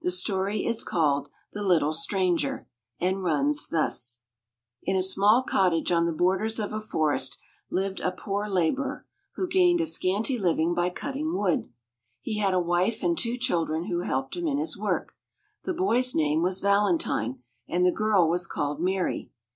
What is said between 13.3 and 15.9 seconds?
children who helped him in his work. The